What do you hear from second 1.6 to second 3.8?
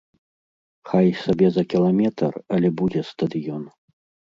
кіламетр, але будзе стадыён.